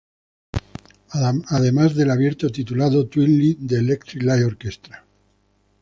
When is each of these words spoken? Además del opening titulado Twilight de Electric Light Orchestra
Además 1.11 1.95
del 1.95 2.09
opening 2.09 2.31
titulado 2.51 3.05
Twilight 3.07 3.59
de 3.59 3.77
Electric 3.77 4.23
Light 4.23 4.45
Orchestra 4.47 5.05